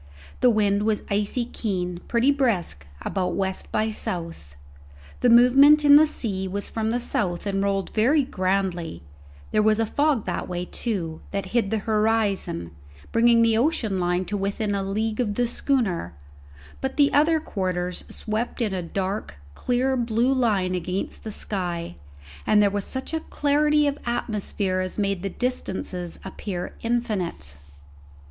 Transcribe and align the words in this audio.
The 0.39 0.49
wind 0.49 0.81
was 0.81 1.03
icy 1.11 1.45
keen, 1.45 1.99
pretty 2.07 2.31
brisk, 2.31 2.87
about 3.03 3.35
west 3.35 3.71
by 3.71 3.91
south; 3.91 4.55
the 5.19 5.29
movement 5.29 5.85
in 5.85 5.95
the 5.95 6.07
sea 6.07 6.47
was 6.47 6.69
from 6.69 6.89
the 6.89 6.99
south, 6.99 7.45
and 7.45 7.61
rolled 7.63 7.91
very 7.91 8.23
grandly; 8.23 9.03
there 9.51 9.61
was 9.61 9.79
a 9.79 9.85
fog 9.85 10.25
that 10.25 10.49
way, 10.49 10.65
too, 10.65 11.21
that 11.29 11.45
hid 11.53 11.69
the 11.69 11.77
horizon, 11.77 12.71
bringing 13.11 13.43
the 13.43 13.55
ocean 13.55 13.99
line 13.99 14.25
to 14.25 14.35
within 14.35 14.73
a 14.73 14.81
league 14.81 15.19
of 15.19 15.35
the 15.35 15.45
schooner; 15.45 16.15
but 16.81 16.97
the 16.97 17.13
other 17.13 17.39
quarters 17.39 18.03
swept 18.09 18.59
in 18.59 18.73
a 18.73 18.81
dark, 18.81 19.35
clear, 19.53 19.95
blue 19.95 20.33
line 20.33 20.73
against 20.73 21.23
the 21.23 21.31
sky, 21.31 21.95
and 22.47 22.59
there 22.59 22.71
was 22.71 22.85
such 22.85 23.13
a 23.13 23.19
clarity 23.19 23.85
of 23.85 23.99
atmosphere 24.07 24.79
as 24.79 24.97
made 24.97 25.21
the 25.21 25.29
distances 25.29 26.19
appear 26.25 26.73
infinite. 26.81 27.57